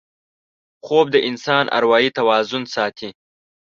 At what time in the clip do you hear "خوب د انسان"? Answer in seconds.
0.85-1.65